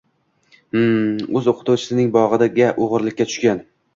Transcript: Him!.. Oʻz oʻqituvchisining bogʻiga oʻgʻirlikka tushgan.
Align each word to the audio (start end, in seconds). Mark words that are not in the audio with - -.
Him!.. 0.77 1.19
Oʻz 1.41 1.49
oʻqituvchisining 1.51 2.09
bogʻiga 2.17 2.73
oʻgʻirlikka 2.87 3.31
tushgan. 3.31 3.63